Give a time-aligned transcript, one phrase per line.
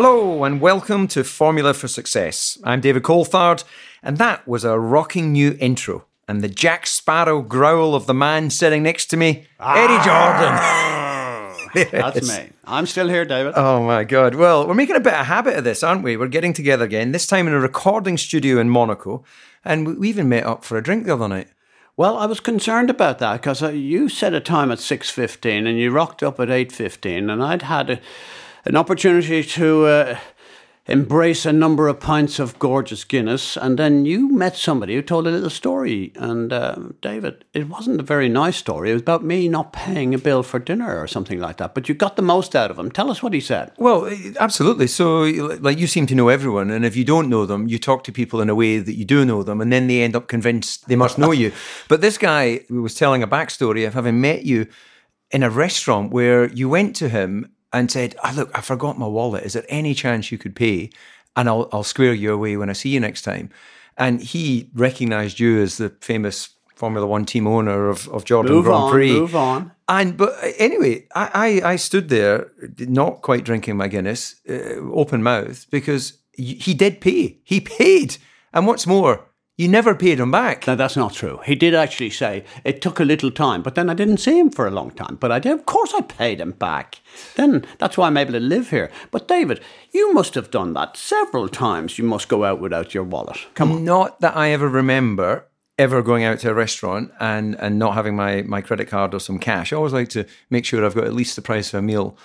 [0.00, 2.56] Hello, and welcome to Formula for Success.
[2.62, 3.64] I'm David Coulthard,
[4.00, 6.04] and that was a rocking new intro.
[6.28, 10.54] And the Jack Sparrow growl of the man sitting next to me, Eddie Jordan.
[11.90, 12.50] That's me.
[12.64, 13.54] I'm still here, David.
[13.56, 14.36] Oh my God.
[14.36, 16.16] Well, we're making a bit of habit of this, aren't we?
[16.16, 19.24] We're getting together again, this time in a recording studio in Monaco.
[19.64, 21.48] And we even met up for a drink the other night.
[21.96, 25.76] Well, I was concerned about that because uh, you set a time at 6.15 and
[25.76, 28.00] you rocked up at 8.15 and I'd had a,
[28.64, 30.18] an opportunity to uh,
[30.88, 35.26] embrace a number of pints of gorgeous Guinness and then you met somebody who told
[35.26, 36.12] a little story.
[36.16, 38.90] And uh, David, it wasn't a very nice story.
[38.90, 41.74] It was about me not paying a bill for dinner or something like that.
[41.74, 42.90] But you got the most out of him.
[42.90, 43.72] Tell us what he said.
[43.76, 44.86] Well, eh, absolutely.
[44.86, 45.24] So,
[45.60, 48.12] like, you seem to know everyone, and if you don't know them, you talk to
[48.12, 50.88] people in a way that you do know them, and then they end up convinced
[50.88, 51.52] they must know you.
[51.88, 54.66] But this guy was telling a backstory of having met you
[55.30, 59.06] in a restaurant where you went to him and said, oh, "Look, I forgot my
[59.06, 59.44] wallet.
[59.44, 60.90] Is there any chance you could pay,
[61.36, 63.50] and I'll I'll square you away when I see you next time?"
[63.96, 68.66] And he recognised you as the famous Formula One team owner of, of Jordan Move
[68.66, 69.12] Grand on, Prix.
[69.12, 69.72] move on.
[69.88, 74.76] And but uh, anyway, I, I I stood there, not quite drinking my Guinness, uh,
[74.92, 77.38] open mouthed, because he did pay.
[77.42, 78.16] He paid,
[78.52, 79.27] and what's more,
[79.58, 80.68] you never paid him back.
[80.68, 81.40] No, that's not true.
[81.44, 84.50] He did actually say it took a little time, but then I didn't see him
[84.50, 85.16] for a long time.
[85.16, 87.00] But I did, of course, I paid him back.
[87.34, 88.88] Then that's why I'm able to live here.
[89.10, 89.60] But David,
[89.90, 91.98] you must have done that several times.
[91.98, 93.46] You must go out without your wallet.
[93.54, 93.84] Come on.
[93.84, 95.44] Not that I ever remember
[95.76, 99.20] ever going out to a restaurant and, and not having my, my credit card or
[99.20, 99.72] some cash.
[99.72, 102.16] I always like to make sure I've got at least the price of a meal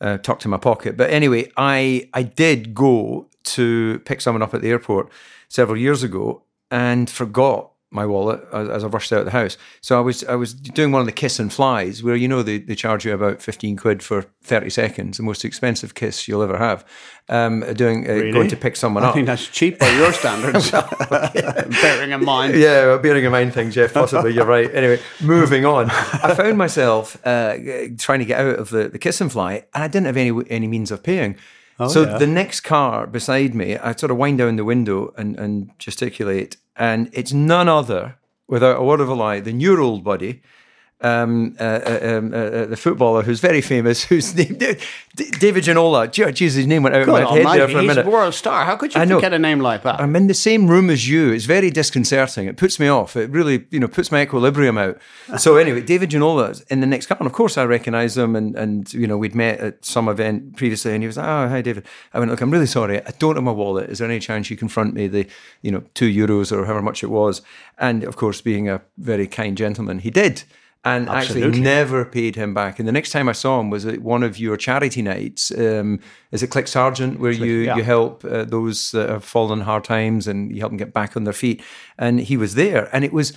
[0.00, 0.96] uh, tucked in my pocket.
[0.96, 5.10] But anyway, I I did go to pick someone up at the airport
[5.48, 9.58] several years ago and forgot my wallet as, as I rushed out of the house.
[9.82, 12.42] So I was I was doing one of the kiss and flies where you know
[12.42, 16.42] they, they charge you about fifteen quid for thirty seconds, the most expensive kiss you'll
[16.42, 16.84] ever have.
[17.28, 19.08] Um, doing uh, going to pick someone up.
[19.08, 19.14] I up.
[19.14, 20.70] think that's cheap by your standards.
[21.82, 22.56] Bearing in mind.
[22.56, 24.74] Yeah, well, bearing in mind things, yeah, possibly you're right.
[24.74, 25.90] Anyway, moving on.
[25.90, 27.56] I found myself uh,
[27.98, 30.32] trying to get out of the, the kiss and fly, and I didn't have any
[30.48, 31.36] any means of paying.
[31.88, 32.18] so yeah.
[32.18, 36.56] the next car beside me, I sort of wind down the window and, and gesticulate,
[36.76, 38.16] and it's none other,
[38.48, 40.42] without a word of a lie, than your old buddy,
[41.02, 44.76] um, uh, uh, um, uh, uh, the footballer who's very famous, whose name D-
[45.16, 46.08] D- David Ginola.
[46.08, 47.98] Jeez, his name went out of my head there for a minute.
[47.98, 48.64] he's a world star.
[48.64, 50.00] How could you forget a name like that?
[50.00, 51.32] I'm in the same room as you.
[51.32, 52.46] It's very disconcerting.
[52.46, 53.16] It puts me off.
[53.16, 54.98] It really, you know, puts my equilibrium out.
[55.38, 58.36] So anyway, David Ginola is in the next car, and of course I recognise him,
[58.36, 61.48] and and you know we'd met at some event previously, and he was like, "Oh,
[61.48, 61.84] hi, David."
[62.14, 63.04] I went, "Look, I'm really sorry.
[63.04, 63.90] I don't have my wallet.
[63.90, 65.26] Is there any chance you can front me the,
[65.62, 67.42] you know, two euros or however much it was?"
[67.78, 70.44] And of course, being a very kind gentleman, he did.
[70.84, 72.80] And actually never paid him back.
[72.80, 75.52] And the next time I saw him was at one of your charity nights.
[75.56, 76.00] Um,
[76.32, 77.76] is it CLIC Sargent, where you, yeah.
[77.76, 81.16] you help uh, those that have fallen hard times and you help them get back
[81.16, 81.62] on their feet?
[81.98, 82.88] And he was there.
[82.92, 83.32] And it was,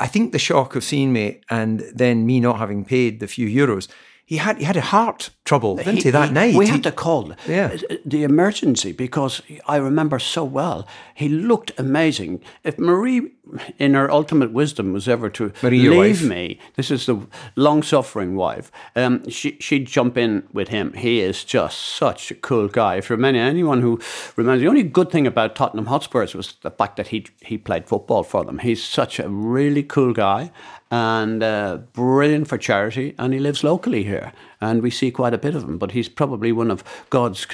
[0.00, 3.46] I think, the shock of seeing me and then me not having paid the few
[3.46, 3.86] euros.
[4.30, 6.54] He had he had a heart trouble, didn't he, that night?
[6.54, 7.76] We He- had to call Yeah.
[8.06, 10.86] the emergency because I remember so well.
[11.14, 12.40] He looked amazing.
[12.62, 13.32] If Marie,
[13.78, 17.16] in her ultimate wisdom, was ever to Marie, leave me, this is the
[17.56, 18.70] long-suffering wife.
[18.94, 20.92] Um, she she'd jump in with him.
[20.92, 23.00] He is just such a cool guy.
[23.00, 23.98] For many anyone who
[24.36, 27.86] remembers, the only good thing about Tottenham Hotspurs was the fact that he he played
[27.88, 28.58] football for them.
[28.58, 30.50] He's such a really cool guy
[30.90, 35.38] and uh, brilliant for charity, and he lives locally here, and we see quite a
[35.38, 35.78] bit of him.
[35.78, 37.46] But he's probably one of God's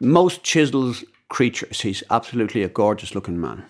[0.00, 1.80] most chiseled creatures.
[1.80, 3.64] He's absolutely a gorgeous looking man.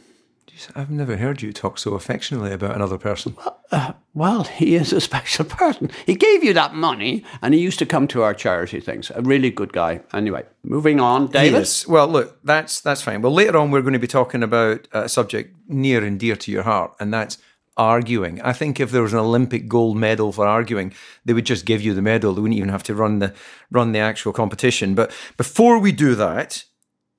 [0.75, 3.37] I've never heard you talk so affectionately about another person.
[3.71, 5.91] Uh, well, he is a special person.
[6.07, 9.11] He gave you that money, and he used to come to our charity things.
[9.15, 10.01] A really good guy.
[10.15, 11.59] Anyway, moving on, David.
[11.59, 11.87] Yes.
[11.87, 13.23] Well, look, that's that's fine.
[13.23, 16.51] Well, later on, we're going to be talking about a subject near and dear to
[16.51, 17.39] your heart, and that's
[17.77, 18.41] arguing.
[18.43, 20.93] I think if there was an Olympic gold medal for arguing,
[21.25, 22.35] they would just give you the medal.
[22.35, 23.35] They wouldn't even have to run the
[23.71, 24.95] run the actual competition.
[24.95, 26.65] But before we do that,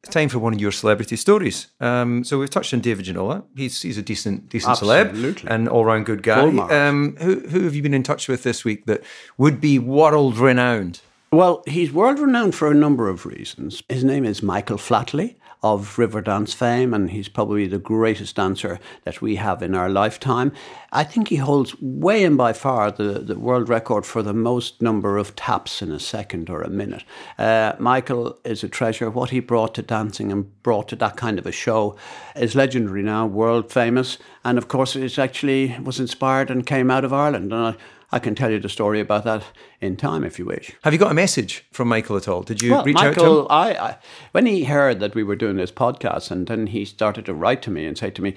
[0.03, 1.67] it's time for one of your celebrity stories.
[1.79, 3.43] Um, so we've touched on David Ginola.
[3.55, 5.33] He's he's a decent decent Absolutely.
[5.33, 6.41] celeb and all round good guy.
[6.41, 9.03] Um, who who have you been in touch with this week that
[9.37, 11.01] would be world renowned?
[11.31, 13.83] Well, he's world renowned for a number of reasons.
[13.89, 19.21] His name is Michael Flatley of Riverdance fame, and he's probably the greatest dancer that
[19.21, 20.51] we have in our lifetime.
[20.91, 24.81] I think he holds way and by far the, the world record for the most
[24.81, 27.03] number of taps in a second or a minute.
[27.37, 29.09] Uh, Michael is a treasure.
[29.09, 31.95] What he brought to dancing and brought to that kind of a show
[32.35, 37.03] is legendary now, world famous, and of course, it actually was inspired and came out
[37.03, 37.51] of Ireland.
[37.51, 37.75] And I,
[38.11, 39.43] I can tell you the story about that
[39.81, 40.71] in time if you wish.
[40.83, 42.41] Have you got a message from Michael at all?
[42.41, 43.25] Did you Well, reach out to him?
[43.25, 43.97] Michael, I, I
[44.31, 47.61] when he heard that we were doing this podcast, and then he started to write
[47.63, 48.35] to me and say to me,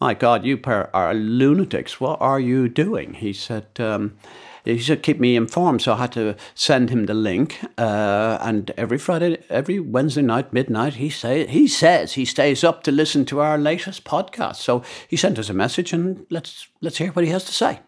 [0.00, 2.00] "My God, you pair are lunatics.
[2.00, 3.66] What are you doing?" He said.
[3.78, 4.16] Um,
[4.64, 5.82] he said, keep me informed.
[5.82, 7.60] So I had to send him the link.
[7.76, 12.82] Uh, and every Friday, every Wednesday night, midnight, he, say, he says he stays up
[12.84, 14.56] to listen to our latest podcast.
[14.56, 17.80] So he sent us a message, and let's, let's hear what he has to say.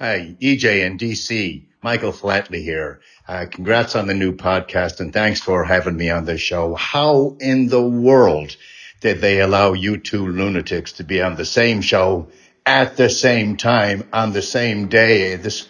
[0.00, 1.64] Hi, EJ and DC.
[1.82, 3.00] Michael Flatley here.
[3.26, 6.76] Uh, congrats on the new podcast and thanks for having me on this show.
[6.76, 8.54] How in the world
[9.00, 12.28] did they allow you two lunatics to be on the same show
[12.64, 15.34] at the same time on the same day?
[15.34, 15.68] This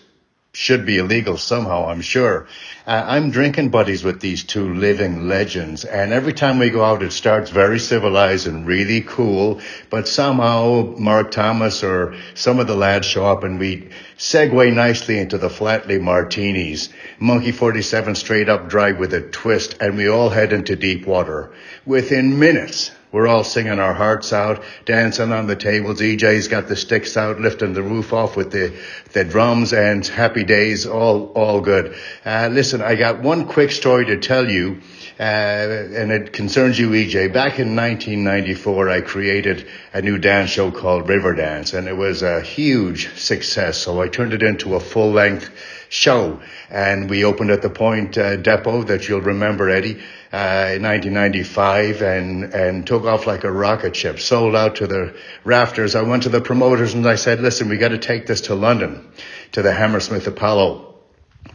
[0.53, 2.47] should be illegal somehow, I'm sure.
[2.87, 7.03] Uh, I'm drinking buddies with these two living legends, and every time we go out,
[7.03, 9.61] it starts very civilized and really cool.
[9.91, 15.19] But somehow, Mark Thomas or some of the lads show up, and we segue nicely
[15.19, 20.31] into the Flatley Martinis, Monkey 47 straight up dry with a twist, and we all
[20.31, 21.51] head into deep water.
[21.85, 26.01] Within minutes, we're all singing our hearts out, dancing on the tables.
[26.01, 28.75] EJ's got the sticks out, lifting the roof off with the,
[29.13, 31.97] the drums and happy days, all, all good.
[32.25, 34.81] Uh, listen, I got one quick story to tell you,
[35.19, 37.33] uh, and it concerns you, EJ.
[37.33, 42.41] Back in 1994, I created a new dance show called Riverdance, and it was a
[42.41, 43.79] huge success.
[43.79, 45.51] So I turned it into a full length
[45.89, 46.41] show.
[46.71, 50.01] And we opened at the Point uh, Depot that you'll remember, Eddie,
[50.33, 55.17] uh, in 1995 and, and took off like a rocket ship, sold out to the
[55.45, 55.95] rafters.
[55.95, 58.55] I went to the promoters and I said, listen, we got to take this to
[58.55, 59.11] London,
[59.53, 60.88] to the Hammersmith Apollo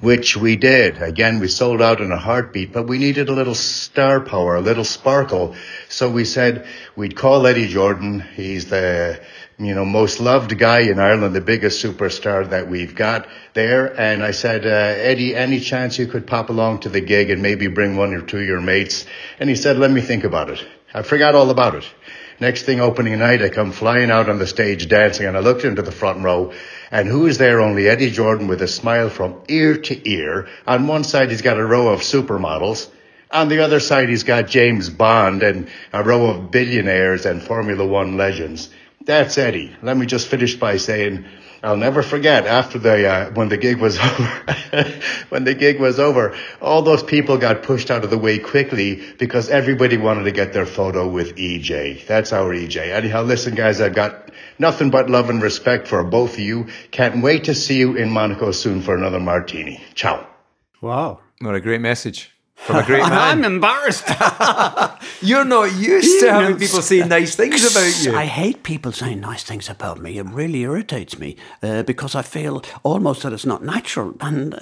[0.03, 1.01] which we did.
[1.01, 4.61] Again, we sold out in a heartbeat, but we needed a little star power, a
[4.61, 5.55] little sparkle.
[5.87, 8.19] So we said we'd call Eddie Jordan.
[8.19, 9.21] He's the,
[9.57, 13.97] you know, most loved guy in Ireland, the biggest superstar that we've got there.
[13.97, 17.41] And I said, uh, Eddie, any chance you could pop along to the gig and
[17.41, 19.05] maybe bring one or two of your mates?
[19.39, 20.65] And he said, let me think about it.
[20.93, 21.85] I forgot all about it.
[22.39, 25.63] Next thing opening night, I come flying out on the stage dancing and I looked
[25.63, 26.51] into the front row
[26.93, 27.59] and who is there?
[27.59, 30.47] Only Eddie Jordan with a smile from ear to ear.
[30.67, 32.87] On one side, he's got a row of supermodels.
[33.31, 37.83] On the other side, he's got James Bond and a row of billionaires and Formula
[37.83, 38.69] One legends.
[39.05, 39.75] That's Eddie.
[39.81, 41.25] Let me just finish by saying,
[41.61, 44.43] I'll never forget after the uh, when the gig was over
[45.29, 49.01] when the gig was over all those people got pushed out of the way quickly
[49.17, 53.79] because everybody wanted to get their photo with EJ that's our EJ anyhow listen guys
[53.79, 56.67] I've got nothing but love and respect for both of you.
[56.91, 59.81] Can't wait to see you in Monaco soon for another martini.
[59.95, 60.27] Ciao.
[60.81, 61.19] Wow.
[61.39, 63.13] What a great message from a great man.
[63.13, 64.05] I'm embarrassed.
[65.21, 68.15] You're not used to having people say nice things about you.
[68.15, 70.17] I hate people saying nice things about me.
[70.17, 74.15] It really irritates me uh, because I feel almost that it's not natural.
[74.21, 74.59] And uh,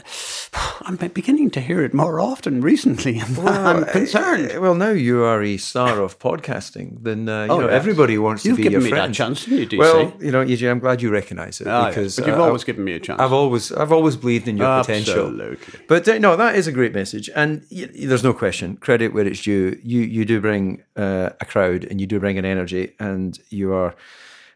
[0.81, 3.21] I'm beginning to hear it more often recently.
[3.41, 4.51] And I'm concerned.
[4.55, 7.03] Uh, well, now you are a star of podcasting.
[7.03, 7.75] Then uh, you Oh, know yes.
[7.75, 9.77] everybody wants You've to be given your me that chance, you, DC?
[9.77, 12.63] Well, you know, EJ, I'm glad you recognise it yes, because but you've uh, always
[12.63, 13.19] given me a chance.
[13.19, 15.25] I've always, I've always believed in your potential.
[15.27, 15.79] Absolutely.
[15.87, 18.77] But uh, no, that is a great message, and y- y- there's no question.
[18.77, 19.79] Credit where it's due.
[19.83, 23.73] You you do bring uh, a crowd, and you do bring an energy, and you
[23.73, 23.95] are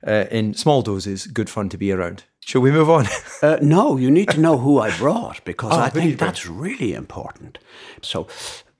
[0.06, 2.24] uh, in small doses good fun to be around.
[2.40, 3.06] Shall we move on?
[3.42, 6.10] Uh, no, you need to know who I brought because Oh, I who did you
[6.12, 7.60] think that's really important.
[8.02, 8.28] So,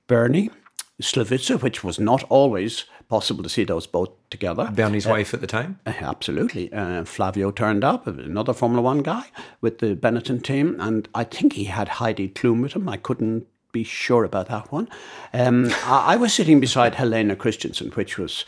[0.08, 0.50] Bernie
[1.00, 4.70] Slavica, which was not always possible to see those both together.
[4.72, 5.78] Bernie's wife at the time.
[5.86, 6.72] Uh, Absolutely.
[6.72, 9.26] Uh, Flavio turned up, another Formula One guy
[9.60, 12.88] with the Benetton team, and I think he had Heidi Klum with him.
[12.88, 14.88] I couldn't be sure about that one.
[15.32, 18.44] Um, I, I was sitting beside Helena Christensen, which was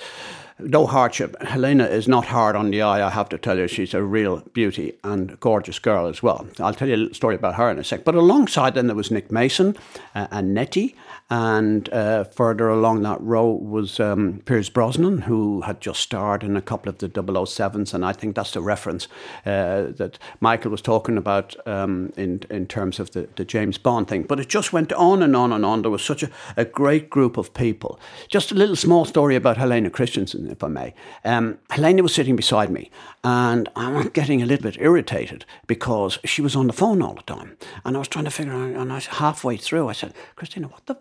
[0.59, 1.41] no hardship.
[1.43, 3.69] Helena is not hard on the eye, I have to tell you.
[3.69, 6.47] She's a real beauty and gorgeous girl as well.
[6.59, 8.05] I'll tell you a story about her in a sec.
[8.05, 9.77] But alongside them, there was Nick Mason
[10.15, 10.97] uh, and Nettie.
[11.31, 16.57] And uh, further along that row was um, Pierce Brosnan, who had just starred in
[16.57, 17.93] a couple of the 007s.
[17.93, 19.09] And I think that's the reference
[19.45, 24.09] uh, that Michael was talking about um, in, in terms of the, the James Bond
[24.09, 24.23] thing.
[24.23, 25.83] But it just went on and on and on.
[25.83, 28.01] There was such a, a great group of people.
[28.29, 30.95] Just a little small story about Helena Christensen, if I may.
[31.25, 32.91] Um, Helena was sitting beside me,
[33.23, 37.23] and I'm getting a little bit irritated because she was on the phone all the
[37.23, 37.59] time.
[37.85, 40.69] And I was trying to figure out, and I was halfway through, I said, Christina,
[40.69, 40.99] what the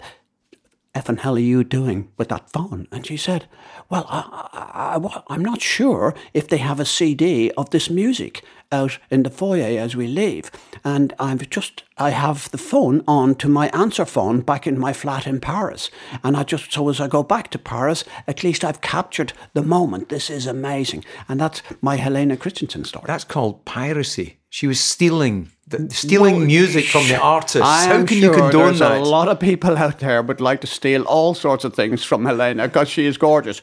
[0.98, 2.88] effing hell are you doing with that phone?
[2.92, 3.48] And she said,
[3.90, 5.00] Well, I,
[5.30, 9.80] am not sure if they have a CD of this music out in the foyer
[9.80, 10.52] as we leave.
[10.84, 14.94] And I've just, I have the phone on to my answer phone back in my
[14.94, 15.90] flat in Paris.
[16.24, 19.64] And I just, so as I go back to Paris, at least I've captured the
[19.64, 20.10] moment.
[20.10, 21.06] This is amazing.
[21.28, 23.06] And that's my Helena Christensen story.
[23.08, 24.38] That's called piracy.
[24.50, 27.60] She was stealing the, stealing music from the artists.
[27.62, 29.02] I'm How can sure you condone there's that?
[29.02, 32.26] A lot of people out there would like to steal all sorts of things from
[32.26, 33.62] Helena because she is gorgeous.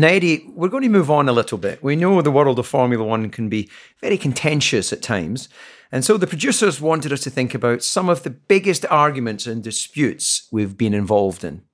[0.00, 0.18] Now,
[0.54, 1.82] we're going to move on a little bit.
[1.82, 3.68] We know the world of Formula One can be
[4.00, 5.50] very contentious at times.
[5.92, 9.62] And so the producers wanted us to think about some of the biggest arguments and
[9.62, 11.64] disputes we've been involved in.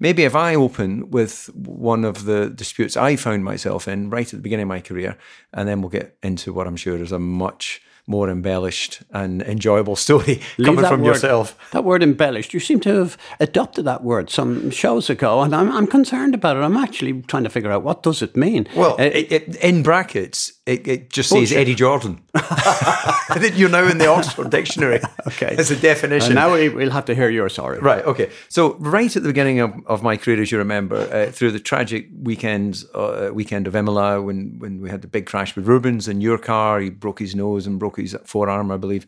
[0.00, 4.36] Maybe if I open with one of the disputes I found myself in right at
[4.36, 5.16] the beginning of my career,
[5.52, 9.96] and then we'll get into what I'm sure is a much more embellished and enjoyable
[9.96, 11.58] story Leave coming from word, yourself.
[11.72, 15.70] That word embellished, you seem to have adopted that word some shows ago, and I'm,
[15.72, 16.60] I'm concerned about it.
[16.60, 18.68] I'm actually trying to figure out what does it mean.
[18.76, 21.50] Well, uh, it, it, in brackets, it, it just bullshit.
[21.50, 22.20] says Eddie Jordan.
[22.34, 25.00] I think you're now in the Oxford Dictionary.
[25.28, 25.54] okay.
[25.56, 26.32] As a definition.
[26.32, 27.78] And now we'll have to hear your story.
[27.78, 28.30] Right, okay.
[28.48, 31.60] So, right at the beginning of, of my career, as you remember, uh, through the
[31.60, 36.08] tragic weekends, uh, weekend of Imola, when, when we had the big crash with Rubens
[36.08, 39.06] in your car, he broke his nose and broke his forearm, I believe.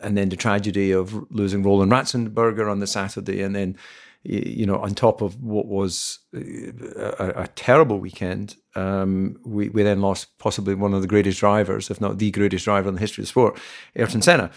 [0.00, 3.40] And then the tragedy of losing Roland Ratzenberger on the Saturday.
[3.42, 3.78] And then
[4.24, 10.00] you know, on top of what was a, a terrible weekend, um, we, we then
[10.00, 13.22] lost possibly one of the greatest drivers, if not the greatest driver in the history
[13.22, 13.58] of the sport,
[13.96, 14.50] Ayrton Senna.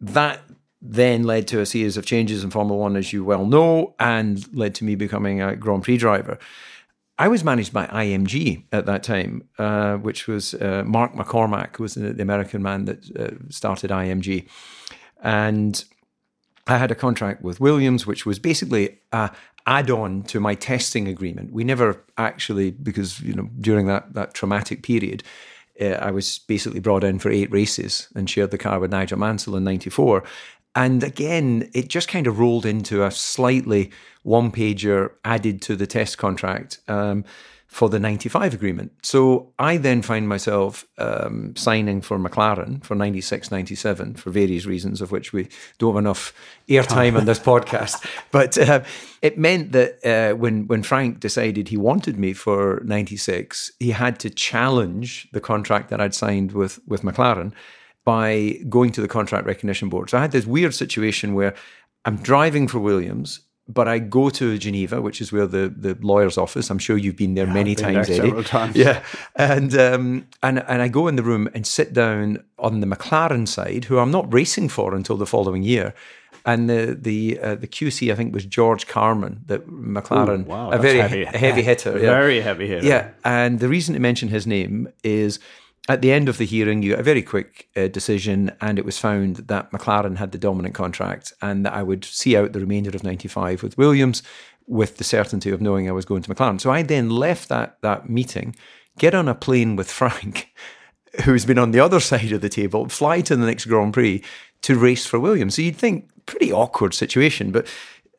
[0.00, 0.42] That
[0.82, 4.46] then led to a series of changes in Formula One, as you well know, and
[4.54, 6.38] led to me becoming a Grand Prix driver.
[7.18, 11.82] I was managed by IMG at that time, uh, which was uh, Mark McCormack, who
[11.82, 14.48] was the American man that uh, started IMG.
[15.22, 15.84] And
[16.70, 19.30] I had a contract with Williams, which was basically a
[19.66, 21.52] add-on to my testing agreement.
[21.52, 25.22] We never actually, because you know, during that that traumatic period,
[25.80, 29.18] uh, I was basically brought in for eight races and shared the car with Nigel
[29.18, 30.22] Mansell in '94.
[30.76, 33.90] And again, it just kind of rolled into a slightly
[34.22, 36.78] one pager added to the test contract.
[36.86, 37.24] Um,
[37.70, 38.92] for the 95 agreement.
[39.02, 45.00] So I then find myself um, signing for McLaren for 96, 97 for various reasons,
[45.00, 45.48] of which we
[45.78, 46.32] don't have enough
[46.68, 48.04] airtime on this podcast.
[48.32, 48.82] But uh,
[49.22, 54.18] it meant that uh, when, when Frank decided he wanted me for 96, he had
[54.18, 57.52] to challenge the contract that I'd signed with, with McLaren
[58.04, 60.10] by going to the contract recognition board.
[60.10, 61.54] So I had this weird situation where
[62.04, 63.40] I'm driving for Williams
[63.72, 66.70] but I go to Geneva, which is where the, the lawyer's office.
[66.70, 68.28] I'm sure you've been there yeah, many been times, there Eddie.
[68.28, 68.76] Several times.
[68.76, 69.02] Yeah,
[69.36, 73.46] and um, and and I go in the room and sit down on the McLaren
[73.46, 75.94] side, who I'm not racing for until the following year.
[76.46, 80.70] And the the uh, the QC I think was George Carman, that McLaren, Ooh, wow,
[80.70, 82.10] a very heavy, heavy hitter, yeah.
[82.10, 82.86] very heavy hitter.
[82.86, 85.38] Yeah, and the reason to mention his name is
[85.88, 88.84] at the end of the hearing, you got a very quick uh, decision, and it
[88.84, 92.60] was found that McLaren had the dominant contract, and that I would see out the
[92.60, 94.22] remainder of '95 with Williams,
[94.66, 96.60] with the certainty of knowing I was going to McLaren.
[96.60, 98.54] So I then left that that meeting,
[98.98, 100.52] get on a plane with Frank,
[101.24, 104.22] who's been on the other side of the table, fly to the next Grand Prix
[104.62, 105.56] to race for Williams.
[105.56, 107.66] So you'd think pretty awkward situation, but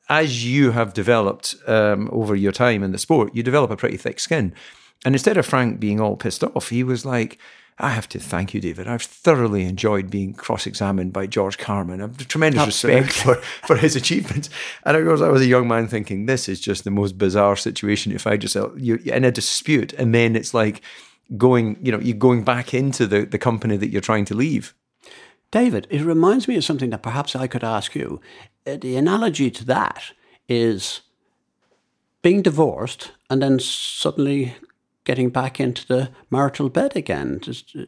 [0.10, 3.96] as you have developed um, over your time in the sport, you develop a pretty
[3.96, 4.54] thick skin.
[5.06, 7.38] And instead of Frank being all pissed off, he was like,
[7.80, 8.88] I have to thank you, David.
[8.88, 12.00] I've thoroughly enjoyed being cross examined by George Carman.
[12.00, 13.02] I have tremendous Absolutely.
[13.02, 13.36] respect for,
[13.68, 14.50] for his achievements.
[14.84, 17.56] And of course, I was a young man thinking, this is just the most bizarre
[17.56, 18.12] situation.
[18.12, 20.82] If I just, you're in a dispute, and then it's like
[21.38, 24.76] going, you know, you're going back into the, the company that you're trying to leave.
[25.50, 28.22] David, it reminds me of something that perhaps I could ask you.
[28.68, 30.12] Uh, the analogy to that
[30.48, 31.02] is
[32.22, 34.56] being divorced and then suddenly
[35.04, 37.40] getting back into the marital bed again.
[37.40, 37.88] Does, do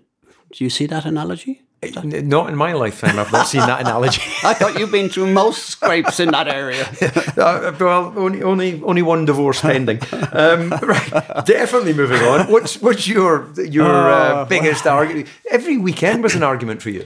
[0.57, 1.61] you see that analogy?
[2.03, 3.19] Not in my lifetime.
[3.19, 4.21] I've not seen that analogy.
[4.43, 6.87] I thought you've been through most scrapes in that area.
[7.33, 9.99] Uh, well, only, only only one divorce pending.
[10.31, 12.49] Um, right, definitely moving on.
[12.51, 15.27] What's what's your your uh, biggest argument?
[15.49, 17.05] Every weekend was an argument for you.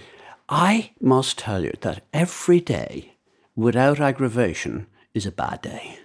[0.49, 3.17] I must tell you that every day
[3.55, 5.97] without aggravation is a bad day.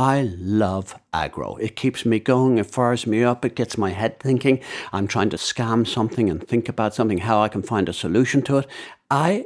[0.00, 1.60] I love aggro.
[1.60, 4.60] It keeps me going, it fires me up, it gets my head thinking.
[4.94, 8.40] I'm trying to scam something and think about something, how I can find a solution
[8.44, 8.66] to it.
[9.10, 9.44] I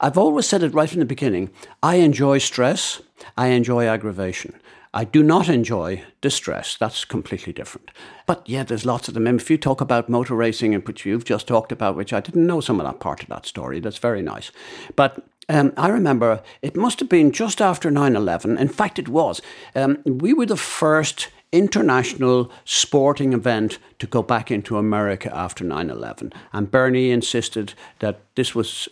[0.00, 1.48] I've always said it right from the beginning.
[1.82, 3.00] I enjoy stress,
[3.38, 4.60] I enjoy aggravation.
[4.92, 6.76] I do not enjoy distress.
[6.76, 7.90] That's completely different.
[8.26, 9.26] But yeah, there's lots of them.
[9.26, 12.20] And if you talk about motor racing, and which you've just talked about, which I
[12.20, 14.52] didn't know some of that part of that story, that's very nice.
[14.94, 18.58] But um, I remember it must have been just after 9 11.
[18.58, 19.40] In fact, it was.
[19.74, 25.90] Um, we were the first international sporting event to go back into America after 9
[25.90, 26.32] 11.
[26.52, 28.88] And Bernie insisted that this was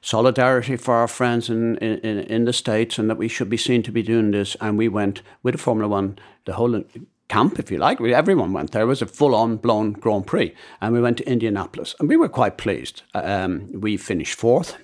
[0.00, 3.82] solidarity for our friends in, in, in the States and that we should be seen
[3.82, 4.54] to be doing this.
[4.60, 6.84] And we went with the Formula One, the whole
[7.28, 8.00] camp, if you like.
[8.00, 8.82] We, everyone went there.
[8.82, 10.54] It was a full on blown Grand Prix.
[10.82, 11.94] And we went to Indianapolis.
[11.98, 13.02] And we were quite pleased.
[13.14, 14.76] Um, we finished fourth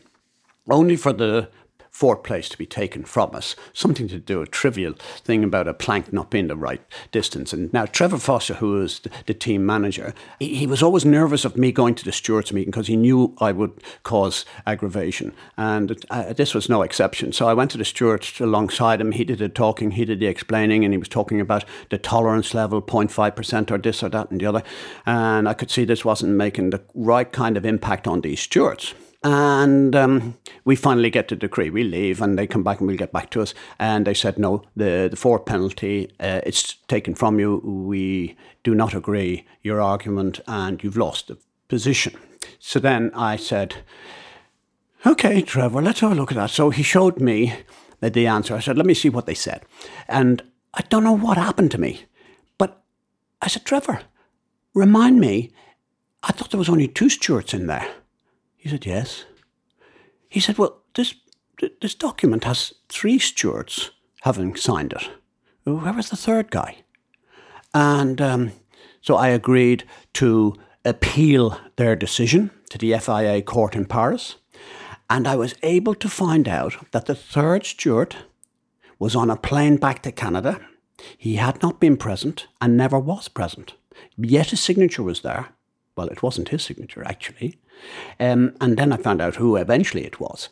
[0.73, 1.49] only for the
[1.91, 3.57] fourth place to be taken from us.
[3.73, 7.53] Something to do, a trivial thing about a plank not being the right distance.
[7.53, 11.57] And now Trevor Foster, who is the team manager, he, he was always nervous of
[11.57, 15.35] me going to the stewards meeting because he knew I would cause aggravation.
[15.57, 17.33] And uh, this was no exception.
[17.33, 19.13] So I went to the stewards alongside him.
[19.13, 22.55] He did the talking, he did the explaining, and he was talking about the tolerance
[22.55, 24.63] level, 0.5% or this or that and the other.
[25.07, 28.95] And I could see this wasn't making the right kind of impact on these stewards.
[29.23, 31.69] And um, we finally get the decree.
[31.69, 33.53] We leave, and they come back and we'll get back to us.
[33.79, 37.59] And they said, no, the, the fourth penalty, uh, it's taken from you.
[37.59, 41.37] We do not agree your argument, and you've lost the
[41.69, 42.15] position.
[42.59, 43.77] So then I said,
[45.05, 46.51] okay, Trevor, let's have a look at that.
[46.51, 47.55] So he showed me
[48.01, 48.55] the answer.
[48.55, 49.67] I said, let me see what they said.
[50.09, 52.05] And I don't know what happened to me,
[52.57, 52.83] but
[53.43, 54.01] I said, Trevor,
[54.73, 55.51] remind me,
[56.23, 57.87] I thought there was only two stewards in there.
[58.61, 59.25] He said, Yes.
[60.29, 61.15] He said, Well, this,
[61.81, 63.91] this document has three stewards
[64.23, 65.09] having signed it.
[65.65, 66.77] Where was the third guy?
[67.73, 68.53] And um,
[69.01, 70.55] so I agreed to
[70.85, 74.37] appeal their decision to the FIA court in Paris.
[75.09, 78.17] And I was able to find out that the third steward
[78.99, 80.61] was on a plane back to Canada.
[81.17, 83.75] He had not been present and never was present.
[84.17, 85.49] Yet his signature was there.
[86.01, 87.59] Well, it wasn't his signature, actually.
[88.19, 90.49] Um, and then I found out who eventually it was.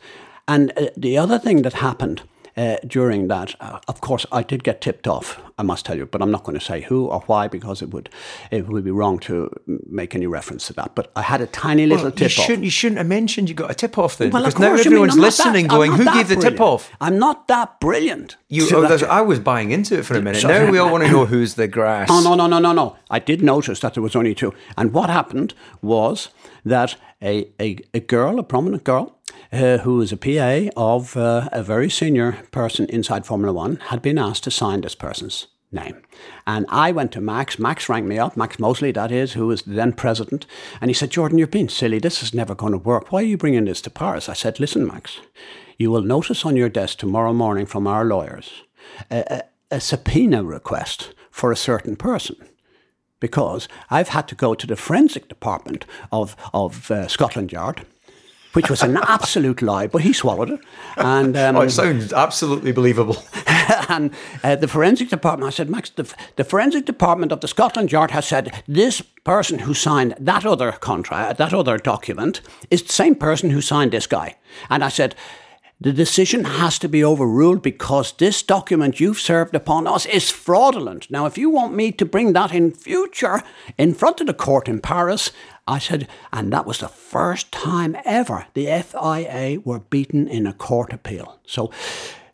[0.47, 2.21] And uh, the other thing that happened
[2.59, 5.39] uh, during that, uh, of course, I did get tipped off.
[5.57, 7.91] I must tell you, but I'm not going to say who or why because it
[7.93, 8.09] would
[8.51, 9.49] it would be wrong to
[9.89, 10.93] make any reference to that.
[10.93, 12.43] But I had a tiny little well, tip you.
[12.43, 14.75] Shouldn't, you shouldn't have mentioned you got a tip off then, Well, because now I
[14.75, 18.35] mean, everyone's listening, that- going, "Who gave the tip off?" I'm not that brilliant.
[18.49, 20.41] You, oh, that- I was buying into it for a minute.
[20.41, 20.65] Sorry.
[20.65, 22.09] Now we all want to know who's the grass.
[22.19, 22.97] Oh, no, no, no, no, no.
[23.09, 24.53] I did notice that there was only two.
[24.75, 26.29] And what happened was
[26.65, 29.18] that a, a, a girl, a prominent girl,
[29.51, 34.01] uh, who was a PA of uh, a very senior person inside Formula One, had
[34.01, 36.01] been asked to sign this person's name.
[36.47, 37.59] And I went to Max.
[37.59, 40.45] Max rang me up, Max Mosley, that is, who was the then president.
[40.81, 41.99] And he said, Jordan, you're being silly.
[41.99, 43.11] This is never going to work.
[43.11, 44.29] Why are you bringing this to Paris?
[44.29, 45.19] I said, listen, Max,
[45.77, 48.63] you will notice on your desk tomorrow morning from our lawyers
[49.11, 52.35] a, a, a subpoena request for a certain person
[53.19, 57.85] because I've had to go to the forensic department of, of uh, Scotland Yard,
[58.53, 60.59] which was an absolute lie, but he swallowed it.
[60.97, 63.17] And um, Oh, it sounds absolutely believable.
[63.89, 64.11] and
[64.43, 68.11] uh, the forensic department, I said, Max, the, the forensic department of the Scotland Yard
[68.11, 73.15] has said this person who signed that other contract, that other document, is the same
[73.15, 74.35] person who signed this guy.
[74.69, 75.15] And I said,
[75.81, 81.09] the decision has to be overruled because this document you've served upon us is fraudulent.
[81.09, 83.41] Now, if you want me to bring that in future
[83.77, 85.31] in front of the court in Paris,
[85.67, 90.53] I said, and that was the first time ever the FIA were beaten in a
[90.53, 91.39] court appeal.
[91.45, 91.71] So,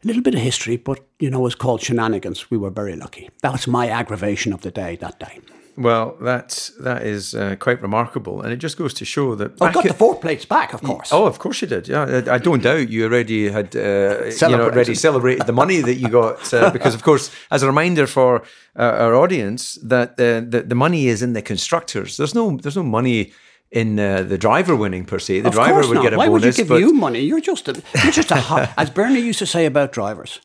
[0.03, 2.49] a little bit of history, but you know, it's called shenanigans.
[2.49, 3.29] We were very lucky.
[3.41, 5.39] That was my aggravation of the day that day.
[5.78, 9.62] Well, that's that is uh, quite remarkable, and it just goes to show that.
[9.62, 11.12] I got the four plates back, of course.
[11.12, 11.88] Oh, of course you did.
[11.90, 15.82] Yeah, I, I don't doubt you already had, uh, you know, already celebrated the money
[15.82, 18.42] that you got uh, because, of course, as a reminder for
[18.80, 22.16] uh, our audience that uh, the the money is in the constructors.
[22.16, 23.34] There's no there's no money
[23.70, 25.42] in uh, the driver winning per se.
[25.42, 26.04] The Of driver would not.
[26.04, 27.20] get a Why bonus, would you give you money?
[27.20, 30.40] You're just a, you're just a as Bernie used to say about drivers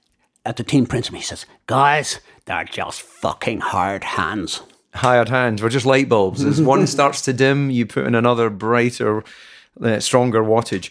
[0.44, 1.18] at the team principal.
[1.20, 4.62] He says, "Guys, they're just fucking hard hands."
[4.94, 5.62] Hired hands.
[5.62, 6.44] We're just light bulbs.
[6.44, 9.22] As one starts to dim, you put in another brighter
[9.82, 10.90] uh, stronger wattage.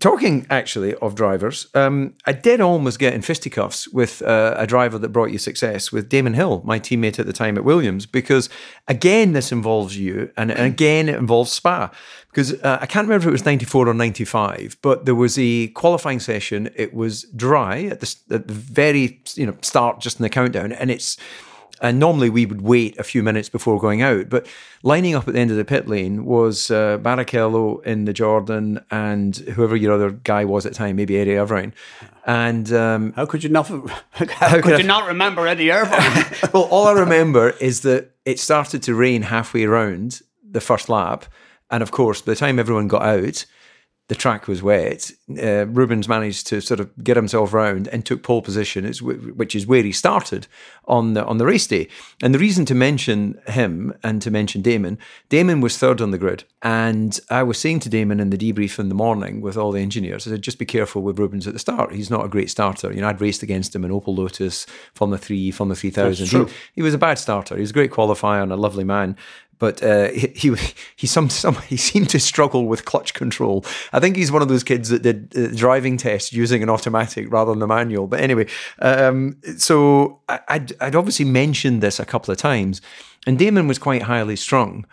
[0.00, 4.98] Talking actually of drivers, um, I did almost get in fisticuffs with uh, a driver
[4.98, 8.48] that brought you success, with Damon Hill, my teammate at the time at Williams, because
[8.88, 11.92] again, this involves you and, and again, it involves Spa.
[12.28, 15.68] Because uh, I can't remember if it was 94 or 95, but there was a
[15.68, 16.68] qualifying session.
[16.74, 20.72] It was dry at the, at the very you know start, just in the countdown,
[20.72, 21.16] and it's
[21.80, 24.46] and normally we would wait a few minutes before going out, but
[24.82, 28.84] lining up at the end of the pit lane was uh, Barrichello in the Jordan
[28.90, 31.74] and whoever your other guy was at the time, maybe Eddie Irvine.
[32.24, 33.66] And um, how could you not?
[34.10, 36.24] How, could, you not remember Eddie Irvine?
[36.52, 41.26] well, all I remember is that it started to rain halfway around the first lap,
[41.70, 43.44] and of course, by the time everyone got out,
[44.08, 45.10] the track was wet.
[45.42, 48.84] Uh, Rubens managed to sort of get himself round and took pole position,
[49.34, 50.46] which is where he started
[50.86, 51.88] on the on the race day.
[52.22, 56.18] And the reason to mention him and to mention Damon, Damon was third on the
[56.18, 59.72] grid, and I was saying to Damon in the debrief in the morning with all
[59.72, 61.92] the engineers, I said, just be careful with Rubens at the start.
[61.92, 62.92] He's not a great starter.
[62.92, 66.26] You know, I'd raced against him in Opel Lotus, Formula Three, Formula Three Thousand.
[66.26, 67.56] He, he was a bad starter.
[67.56, 69.16] He was a great qualifier and a lovely man
[69.58, 70.56] but uh, he, he
[70.96, 73.64] he some, some he seemed to struggle with clutch control.
[73.92, 77.32] I think he's one of those kids that did uh, driving tests using an automatic
[77.32, 78.06] rather than the manual.
[78.06, 78.46] But anyway,
[78.80, 82.80] um, so I, I'd, I'd obviously mentioned this a couple of times,
[83.26, 84.86] and Damon was quite highly strung.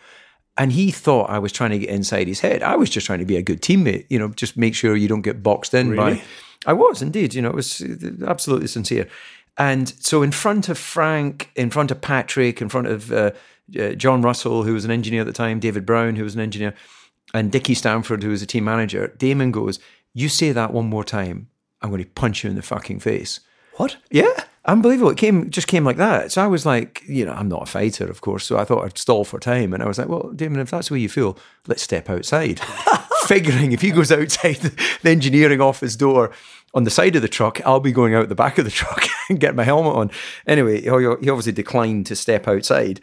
[0.56, 2.62] And he thought I was trying to get inside his head.
[2.62, 5.08] I was just trying to be a good teammate, you know, just make sure you
[5.08, 6.16] don't get boxed in really?
[6.18, 6.22] by.
[6.68, 9.08] I was indeed, you know, it was uh, absolutely sincere.
[9.58, 13.32] And so in front of Frank, in front of Patrick, in front of uh,
[13.80, 16.42] uh, John Russell, who was an engineer at the time, David Brown, who was an
[16.42, 16.74] engineer,
[17.34, 19.80] and Dickie Stanford, who was a team manager, Damon goes,
[20.14, 21.50] You say that one more time,
[21.82, 23.40] I'm going to punch you in the fucking face.
[23.76, 23.98] What?
[24.12, 24.32] Yeah.
[24.66, 25.12] Unbelievable.
[25.12, 26.32] It came just came like that.
[26.32, 28.46] So I was like, you know, I'm not a fighter, of course.
[28.46, 29.74] So I thought I'd stall for time.
[29.74, 32.62] And I was like, well, Damon, if that's the way you feel, let's step outside.
[33.26, 36.32] Figuring if he goes outside the engineering office door
[36.74, 39.06] on the side of the truck, I'll be going out the back of the truck
[39.30, 40.12] and get my helmet on.
[40.48, 43.02] Anyway, he obviously declined to step outside.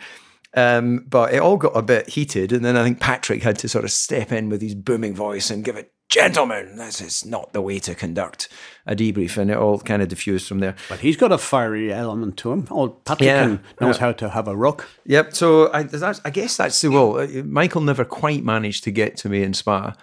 [0.54, 3.68] Um, but it all got a bit heated, and then I think Patrick had to
[3.68, 7.52] sort of step in with his booming voice and give it, gentlemen, this is not
[7.52, 8.48] the way to conduct
[8.84, 10.74] a debrief, and it all kind of diffused from there.
[10.88, 12.66] But he's got a fiery element to him.
[12.68, 14.00] Old Patrick yeah, knows yeah.
[14.00, 14.88] how to have a ruck.
[15.06, 15.34] Yep.
[15.36, 15.86] So I,
[16.24, 17.20] I guess that's the well.
[17.20, 19.94] Uh, Michael never quite managed to get to me in Spa.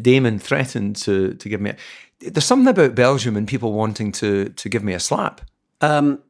[0.00, 1.70] Damon threatened to to give me.
[1.70, 1.76] A,
[2.30, 5.40] there's something about Belgium and people wanting to to give me a slap.
[5.80, 6.20] Um,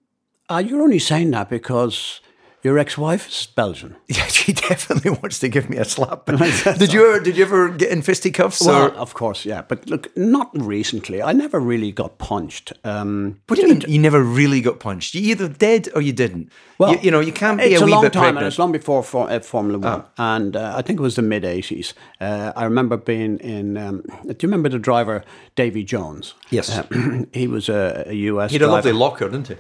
[0.50, 2.20] uh, you're only saying that because
[2.64, 3.96] your ex-wife is Belgian.
[4.09, 6.27] Yeah, she definitely wants to give me a slap.
[6.79, 7.20] did you ever?
[7.20, 8.64] Did you ever get in fisticuffs?
[8.64, 8.90] Well, or?
[8.92, 9.62] of course, yeah.
[9.62, 11.20] But look, not recently.
[11.20, 12.72] I never really got punched.
[12.85, 13.83] Um, what do you mean?
[13.88, 15.14] You never really got punched?
[15.14, 16.53] You either did or you didn't.
[16.79, 18.38] Well, you, you know, you can't be it's a, a long time, pregnant.
[18.38, 20.11] and it's long before for, uh, Formula One, oh.
[20.16, 21.92] and uh, I think it was the mid '80s.
[22.20, 23.77] Uh, I remember being in.
[23.77, 25.24] Um, do you remember the driver
[25.57, 26.35] Davy Jones?
[26.50, 28.53] Yes, uh, he was a, a US.
[28.53, 29.57] He had a lovely locker, didn't he?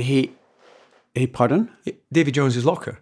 [0.00, 0.35] He
[1.16, 1.70] Hey, pardon?
[2.12, 2.98] Davy Jones's locker.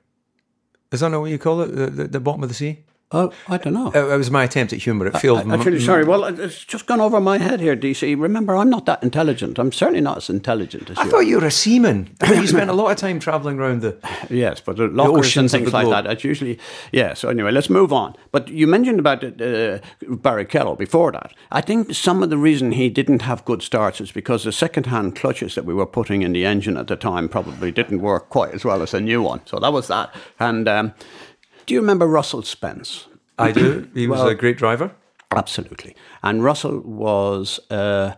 [0.93, 1.75] Is that not what you call it?
[1.75, 2.85] The, the, the bottom of the sea?
[3.13, 3.93] Oh, I don't know.
[3.93, 5.07] It, was my attempt at humour.
[5.07, 5.49] It failed.
[5.49, 6.05] I, actually, sorry.
[6.05, 8.21] Well, it's just gone over my head here, DC.
[8.21, 9.59] Remember, I'm not that intelligent.
[9.59, 11.09] I'm certainly not as intelligent as I you.
[11.09, 12.17] I thought you were a seaman.
[12.29, 13.97] you spent a lot of time travelling around the
[14.31, 16.07] yes, but the lockers the and things like that.
[16.07, 16.59] It's usually
[16.91, 17.15] yeah.
[17.15, 18.17] So anyway, let's move on.
[18.33, 21.35] But you mentioned about uh, Barrichello before that.
[21.53, 25.15] I think some of the reason he didn't have good starts is because the second-hand
[25.15, 28.55] clutches that we were putting in the engine at the time probably didn't work quite
[28.55, 29.41] as well as the new one.
[29.45, 30.13] So that was that.
[30.41, 30.95] And um,
[31.67, 33.07] do you remember Russell Spence?
[33.39, 33.89] I do.
[33.95, 34.95] He was well, a great driver.
[35.31, 35.97] Absolutely.
[36.23, 38.15] And Russell was uh,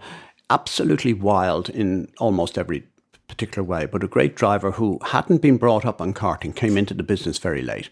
[0.51, 2.85] absolutely wild in almost every
[3.29, 6.95] particular way, but a great driver who hadn't been brought up on karting, came into
[6.95, 7.89] the business very late.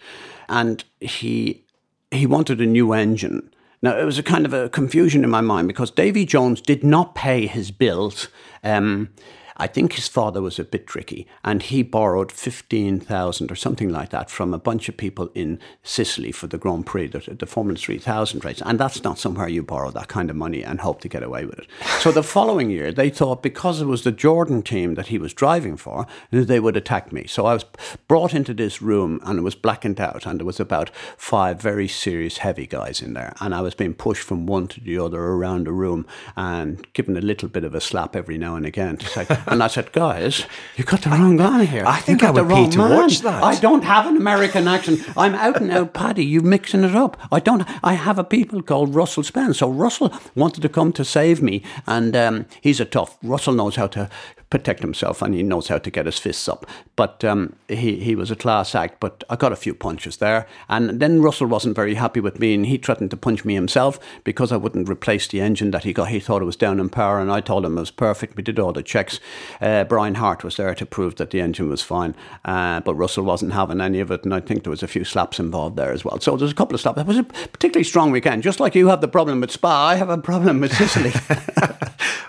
[0.48, 1.64] And he
[2.10, 3.50] he wanted a new engine.
[3.82, 6.84] Now, it was a kind of a confusion in my mind because Davy Jones did
[6.84, 8.28] not pay his bills.
[8.62, 9.10] Um,
[9.56, 14.10] I think his father was a bit tricky and he borrowed 15,000 or something like
[14.10, 17.78] that from a bunch of people in Sicily for the Grand Prix, the, the Formula
[17.78, 18.62] 3000 race.
[18.64, 21.44] And that's not somewhere you borrow that kind of money and hope to get away
[21.44, 21.66] with it.
[22.00, 25.32] So the following year, they thought because it was the Jordan team that he was
[25.32, 27.26] driving for, they would attack me.
[27.26, 27.64] So I was
[28.08, 31.88] brought into this room and it was blackened out and there was about five very
[31.88, 33.34] serious heavy guys in there.
[33.40, 37.16] And I was being pushed from one to the other around the room and given
[37.16, 39.92] a little bit of a slap every now and again to say, and I said,
[39.92, 41.84] guys, you got the wrong guy here.
[41.86, 42.90] I think I would the pay to man.
[42.90, 45.00] watch that." I don't have an American accent.
[45.16, 46.24] I'm out and out Paddy.
[46.24, 47.16] You're mixing it up.
[47.30, 47.64] I don't.
[47.82, 49.58] I have a people called Russell Spence.
[49.58, 53.16] So Russell wanted to come to save me, and um, he's a tough.
[53.22, 54.10] Russell knows how to
[54.54, 56.64] protect himself and he knows how to get his fists up.
[56.94, 60.46] But um, he, he was a class act, but I got a few punches there.
[60.68, 63.98] And then Russell wasn't very happy with me and he threatened to punch me himself
[64.22, 66.10] because I wouldn't replace the engine that he got.
[66.10, 68.36] He thought it was down in power and I told him it was perfect.
[68.36, 69.18] We did all the checks.
[69.60, 73.24] Uh, Brian Hart was there to prove that the engine was fine, uh, but Russell
[73.24, 74.24] wasn't having any of it.
[74.24, 76.20] And I think there was a few slaps involved there as well.
[76.20, 77.00] So there's a couple of slaps.
[77.00, 78.42] It was a particularly strong weekend.
[78.42, 81.12] Just like you have the problem with Spa, I have a problem with Sicily.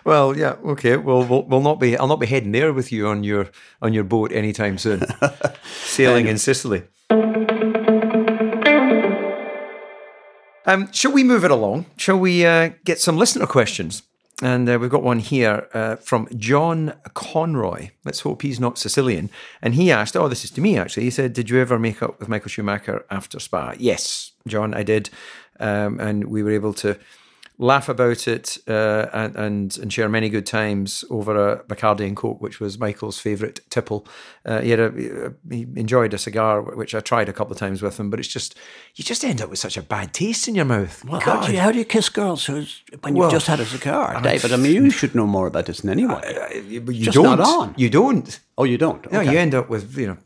[0.06, 0.98] Well, yeah, okay.
[0.98, 1.98] Well, we'll, we'll not be.
[1.98, 3.50] I'll not be heading there with you on your
[3.82, 5.02] on your boat anytime soon.
[5.66, 6.84] Sailing in Sicily.
[10.68, 11.88] Um, shall we move it along?
[11.98, 14.04] Shall we uh, get some listener questions?
[14.42, 17.92] And uh, we've got one here uh, from John Conroy.
[18.04, 19.30] Let's hope he's not Sicilian.
[19.62, 21.04] And he asked, oh, this is to me actually.
[21.04, 23.76] He said, Did you ever make up with Michael Schumacher after Spa?
[23.78, 25.10] Yes, John, I did.
[25.60, 27.00] Um, and we were able to
[27.58, 32.18] laugh about it uh, and, and and share many good times over a Bacardi and
[32.18, 34.06] Coke, which was Michael's favourite tipple.
[34.46, 37.82] Uh, he had a, he enjoyed a cigar, which I tried a couple of times
[37.82, 38.58] with him, but it's just
[38.96, 41.04] you just end up with such a bad taste in your mouth.
[41.06, 43.60] Well, how do, you, how do you kiss girls who's, when you've Well, just had
[43.60, 44.54] a cigar, David?
[44.54, 46.22] I mean, you should know more about this than anyone.
[46.22, 47.38] But you Just don't.
[47.38, 47.74] not on.
[47.78, 48.40] You don't.
[48.58, 49.12] oh, you don't?
[49.12, 50.18] No, you end up with you know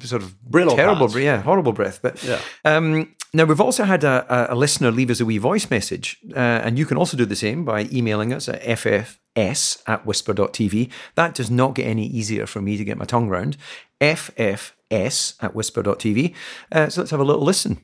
[0.00, 1.16] sort of Brillo terrible, pads.
[1.24, 2.00] yeah, horrible breath.
[2.02, 2.40] But Yeah.
[2.64, 6.16] um, now we've also had a, a, a listener leave us a wee voice message,
[6.36, 10.88] uh, and you can also do the same by emailing us at ffs at whisper.tv.
[11.16, 13.56] That does not get any easier for me to get my tongue round.
[14.00, 16.34] ffs at whisper.tv.
[16.70, 17.78] Uh, so let's have a little listen.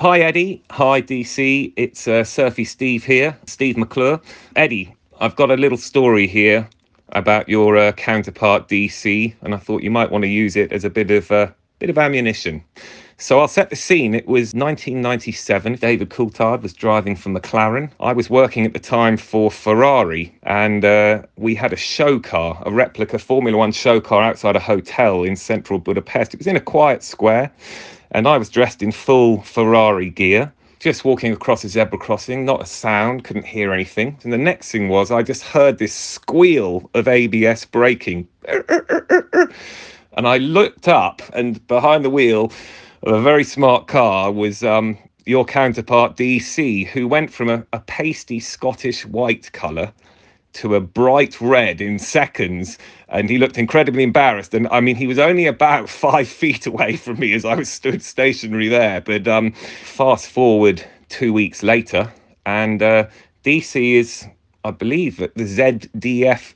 [0.00, 0.62] Hi, Eddie.
[0.70, 1.72] Hi, DC.
[1.74, 4.20] It's uh, Surfy Steve here, Steve McClure.
[4.54, 6.68] Eddie, I've got a little story here
[7.08, 10.84] about your uh, counterpart DC, and I thought you might want to use it as
[10.84, 11.48] a bit of uh,
[11.80, 12.62] bit of ammunition.
[13.16, 14.14] So I'll set the scene.
[14.14, 15.74] It was 1997.
[15.74, 17.90] David Coulthard was driving for McLaren.
[17.98, 22.62] I was working at the time for Ferrari, and uh, we had a show car,
[22.64, 26.34] a replica Formula One show car outside a hotel in central Budapest.
[26.34, 27.50] It was in a quiet square,
[28.10, 32.62] and I was dressed in full Ferrari gear just walking across a zebra crossing, not
[32.62, 34.16] a sound, couldn't hear anything.
[34.22, 38.28] And the next thing was I just heard this squeal of ABS braking.
[40.18, 42.50] And I looked up, and behind the wheel
[43.04, 47.78] of a very smart car was um, your counterpart DC, who went from a, a
[47.78, 49.92] pasty Scottish white colour
[50.58, 55.06] to a bright red in seconds and he looked incredibly embarrassed and i mean he
[55.06, 59.26] was only about five feet away from me as i was stood stationary there but
[59.28, 62.12] um fast forward two weeks later
[62.44, 63.06] and uh,
[63.44, 64.26] dc is
[64.64, 66.54] i believe at the zdf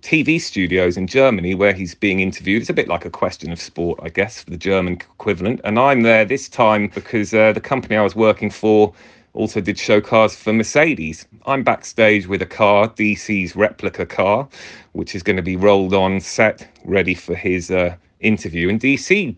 [0.00, 2.60] TV studios in Germany where he's being interviewed.
[2.60, 5.62] It's a bit like a question of sport, I guess, for the German equivalent.
[5.64, 8.92] And I'm there this time because uh, the company I was working for
[9.34, 11.26] also did show cars for Mercedes.
[11.46, 14.48] I'm backstage with a car, DC's replica car,
[14.92, 18.68] which is going to be rolled on set, ready for his uh, interview.
[18.68, 19.36] And DC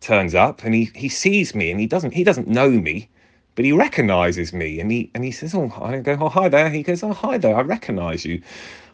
[0.00, 3.08] turns up and he, he sees me and he doesn't he doesn't know me
[3.54, 6.68] but he recognizes me and he and he says oh i go oh hi there
[6.68, 8.40] he goes oh hi there i recognize you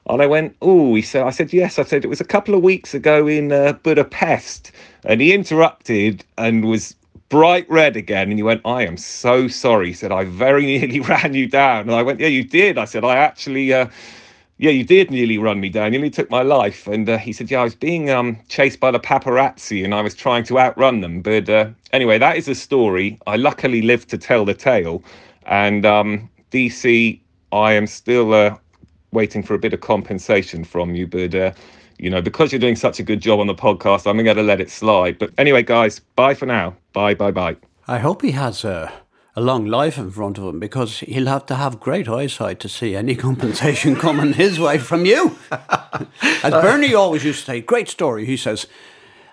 [0.07, 1.79] and I went, oh, he said, I said, yes.
[1.79, 4.73] I said, it was a couple of weeks ago in uh, Budapest.
[5.05, 6.97] And he interrupted and was
[7.33, 8.29] bright red again.
[8.29, 9.87] And he went, I am so sorry.
[9.87, 11.81] He said, I very nearly ran you down.
[11.81, 12.77] And I went, yeah, you did.
[12.77, 13.87] I said, I actually, uh,
[14.59, 15.95] yeah, you did nearly run me down.
[15.95, 16.87] You nearly took my life.
[16.87, 20.03] And uh, he said, yeah, I was being um, chased by the paparazzi and I
[20.03, 21.23] was trying to outrun them.
[21.23, 23.19] But uh, anyway, that is a story.
[23.27, 25.03] I luckily lived to tell the tale.
[25.47, 27.19] And um, DC,
[27.51, 28.57] I am still uh,
[29.13, 31.53] waiting for a bit of compensation from you, but uh,
[31.99, 34.43] you know, because you're doing such a good job on the podcast, I'm going to
[34.43, 35.19] let it slide.
[35.19, 36.75] But anyway, guys, bye for now.
[36.93, 37.57] Bye, bye, bye.
[37.87, 38.93] I hope he has a,
[39.37, 42.69] a long life in front of him because he'll have to have great eyesight to
[42.69, 45.37] see any compensation coming his way from you.
[46.43, 48.25] As Bernie always used to say, great story.
[48.27, 48.67] He says,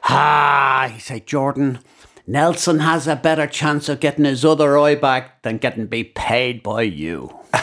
[0.04, 1.80] Ah, he said, Jordan,
[2.28, 6.62] Nelson has a better chance of getting his other eye back than getting be paid
[6.62, 7.36] by you.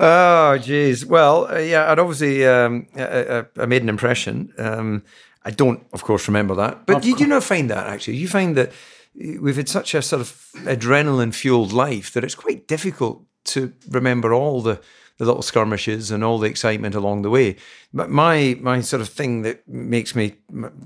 [0.00, 1.06] Oh, geez.
[1.06, 4.52] Well, uh, yeah, I'd obviously um, uh, uh, I made an impression.
[4.58, 5.04] Um,
[5.44, 6.86] I don't, of course, remember that.
[6.86, 8.16] But did you not find that actually?
[8.16, 8.72] You find that
[9.14, 14.32] we've had such a sort of adrenaline fueled life that it's quite difficult to remember
[14.32, 14.80] all the,
[15.18, 17.56] the little skirmishes and all the excitement along the way.
[17.92, 20.34] But my my sort of thing that makes me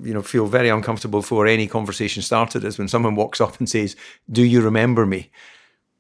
[0.03, 3.69] you know feel very uncomfortable before any conversation started is when someone walks up and
[3.69, 3.97] says,
[4.31, 5.31] "Do you remember me?"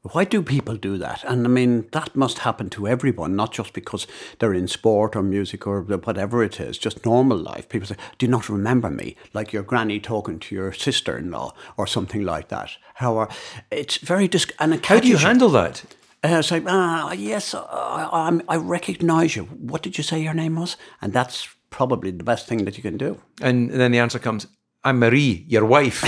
[0.02, 1.24] Why do people do that?
[1.24, 4.06] And I mean, that must happen to everyone, not just because
[4.38, 7.68] they're in sport or music or whatever it is, just normal life.
[7.68, 9.16] People say, Do you not remember me?
[9.34, 12.70] Like your granny talking to your sister in law or something like that.
[12.94, 13.28] How are,
[13.72, 15.82] it's very dis- and it How do you handle that?
[16.24, 19.44] Uh, it's like, ah, yes, I, I, I recognize you.
[19.44, 20.76] What did you say your name was?
[21.00, 23.20] And that's probably the best thing that you can do.
[23.40, 24.46] And then the answer comes,
[24.84, 26.02] I'm Marie, your wife.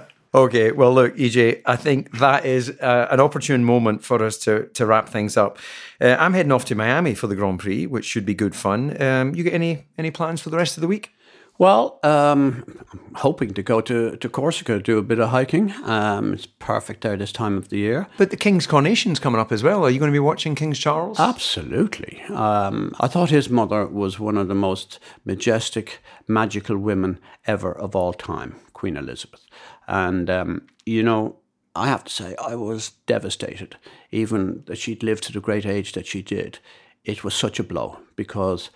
[0.36, 4.68] okay, well, look, EJ, I think that is uh, an opportune moment for us to,
[4.74, 5.58] to wrap things up.
[6.00, 9.00] Uh, I'm heading off to Miami for the Grand Prix, which should be good fun.
[9.02, 11.12] Um, you get any any plans for the rest of the week?
[11.58, 15.72] Well, um, I'm hoping to go to, to Corsica, to do a bit of hiking.
[15.84, 18.08] Um, it's perfect there this time of the year.
[18.18, 19.82] But the King's coronation's coming up as well.
[19.84, 21.18] Are you going to be watching King's Charles?
[21.18, 22.22] Absolutely.
[22.28, 27.96] Um, I thought his mother was one of the most majestic, magical women ever of
[27.96, 29.40] all time, Queen Elizabeth.
[29.86, 31.36] And, um, you know,
[31.74, 33.76] I have to say, I was devastated,
[34.10, 36.58] even that she'd lived to the great age that she did.
[37.06, 38.70] It was such a blow because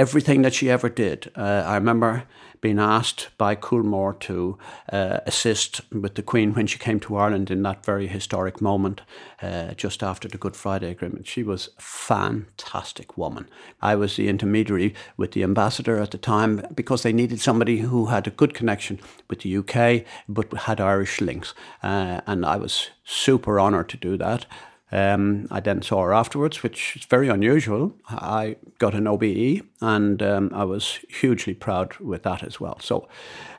[0.00, 2.24] everything that she ever did, uh, I remember
[2.60, 4.58] being asked by Coolmore to
[4.92, 9.02] uh, assist with the Queen when she came to Ireland in that very historic moment
[9.40, 11.28] uh, just after the Good Friday Agreement.
[11.28, 13.48] She was a fantastic woman.
[13.80, 18.06] I was the intermediary with the ambassador at the time because they needed somebody who
[18.06, 18.98] had a good connection
[19.30, 21.54] with the UK but had Irish links.
[21.80, 24.46] Uh, and I was super honoured to do that.
[24.90, 27.94] Um, I then saw her afterwards, which is very unusual.
[28.08, 32.78] I got an OBE, and um, I was hugely proud with that as well.
[32.80, 33.06] So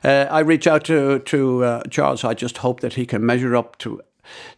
[0.04, 2.24] uh, I reach out to to uh, Charles.
[2.24, 4.00] I just hope that he can measure up to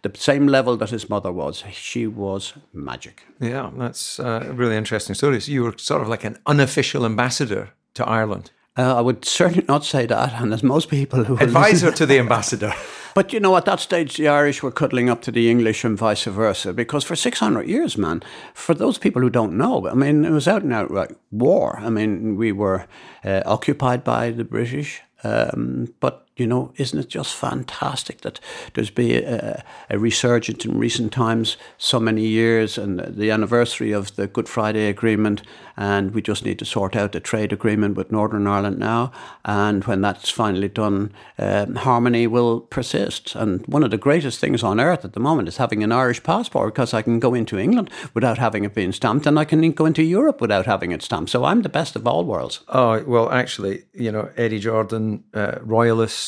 [0.02, 1.64] the same level that his mother was.
[1.72, 3.22] She was magic.
[3.40, 5.40] Yeah, that's uh, a really interesting story.
[5.40, 8.50] So you were sort of like an unofficial ambassador to Ireland.
[8.76, 12.18] Uh, I would certainly not say that, and there's most people who advisor to the
[12.18, 12.72] ambassador.
[13.14, 15.98] But you know, at that stage, the Irish were cuddling up to the English and
[15.98, 16.72] vice versa.
[16.72, 18.22] Because for 600 years, man,
[18.54, 21.78] for those people who don't know, I mean, it was out and outright war.
[21.78, 22.87] I mean, we were
[23.22, 25.02] uh, occupied by the British.
[25.24, 28.40] Um, but you know, isn't it just fantastic that
[28.73, 34.16] there's been a, a, resurgence in recent times, so many years, and the anniversary of
[34.16, 35.42] the Good Friday Agreement,
[35.77, 39.12] and we just need to sort out the trade agreement with Northern Ireland now.
[39.45, 43.35] And when that's finally done, um, harmony will persist.
[43.35, 46.23] And one of the greatest things on earth at the moment is having an Irish
[46.23, 49.71] passport because I can go into England without having it being stamped, and I can
[49.73, 51.31] go into Europe without having it stamped.
[51.31, 52.61] So I'm the best of all worlds.
[52.68, 56.21] Oh well, actually, you know, Eddie Jordan, uh, royalist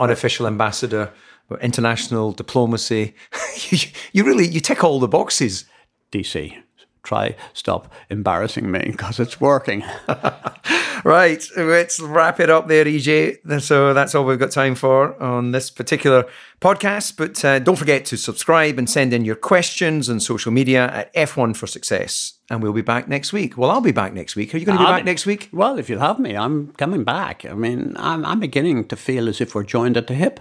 [0.00, 1.12] unofficial ambassador,
[1.60, 3.14] international diplomacy.
[3.70, 3.78] you,
[4.12, 5.64] you really you tick all the boxes.
[6.12, 6.60] DC,
[7.02, 9.84] try stop embarrassing me because it's working.
[11.04, 13.62] right, let's wrap it up there, EJ.
[13.62, 16.26] So that's all we've got time for on this particular
[16.60, 17.16] podcast.
[17.16, 21.14] But uh, don't forget to subscribe and send in your questions on social media at
[21.14, 22.34] F1 for Success.
[22.50, 23.56] And we'll be back next week.
[23.56, 24.54] Well, I'll be back next week.
[24.54, 25.48] Are you going to be I'll back be, next week?
[25.52, 27.44] Well, if you'll have me, I'm coming back.
[27.44, 30.40] I mean, I'm, I'm beginning to feel as if we're joined at the hip.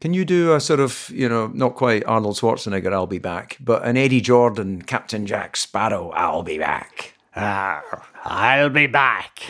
[0.00, 3.56] Can you do a sort of, you know, not quite Arnold Schwarzenegger, I'll be back,
[3.60, 7.14] but an Eddie Jordan, Captain Jack Sparrow, I'll be back?
[7.34, 7.80] Uh,
[8.24, 9.42] I'll be back.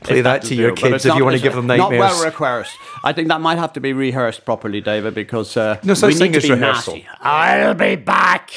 [0.00, 2.00] Play that to your kids if not, you want to give them nightmares.
[2.00, 2.76] Not well rehearsed.
[3.04, 6.18] I think that might have to be rehearsed properly, David, because uh, no such we
[6.18, 6.94] thing need to as be rehearsal.
[6.94, 7.08] Nasty.
[7.20, 8.52] I'll be back.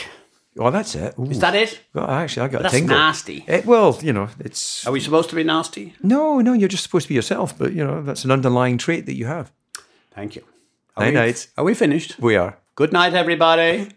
[0.58, 1.16] Oh, that's it.
[1.18, 1.26] Ooh.
[1.26, 1.80] Is that it?
[1.94, 2.98] Well, actually, I got that's a tingle.
[2.98, 3.46] nasty.
[3.48, 4.86] It, well, you know, it's.
[4.86, 5.94] Are we supposed to be nasty?
[6.02, 7.58] No, no, you're just supposed to be yourself.
[7.58, 9.52] But you know, that's an underlying trait that you have.
[10.20, 10.44] Thank you.
[10.98, 11.48] Night night.
[11.58, 12.20] Are we finished?
[12.20, 12.58] We are.
[12.76, 13.88] Good night, everybody.